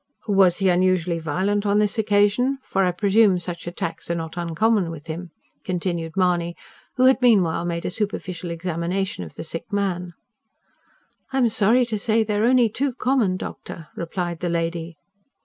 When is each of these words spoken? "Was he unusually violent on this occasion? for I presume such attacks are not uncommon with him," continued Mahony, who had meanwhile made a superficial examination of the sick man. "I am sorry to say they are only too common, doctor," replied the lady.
"Was 0.27 0.57
he 0.57 0.67
unusually 0.69 1.19
violent 1.19 1.63
on 1.63 1.77
this 1.77 1.99
occasion? 1.99 2.57
for 2.63 2.83
I 2.83 2.91
presume 2.91 3.37
such 3.37 3.67
attacks 3.67 4.09
are 4.09 4.15
not 4.15 4.35
uncommon 4.35 4.89
with 4.89 5.05
him," 5.05 5.29
continued 5.63 6.17
Mahony, 6.17 6.55
who 6.95 7.05
had 7.05 7.21
meanwhile 7.21 7.65
made 7.65 7.85
a 7.85 7.91
superficial 7.91 8.49
examination 8.49 9.23
of 9.23 9.35
the 9.35 9.43
sick 9.43 9.71
man. 9.71 10.15
"I 11.31 11.37
am 11.37 11.49
sorry 11.49 11.85
to 11.85 11.99
say 11.99 12.23
they 12.23 12.35
are 12.37 12.45
only 12.45 12.67
too 12.67 12.93
common, 12.95 13.37
doctor," 13.37 13.89
replied 13.95 14.39
the 14.39 14.49
lady. 14.49 14.97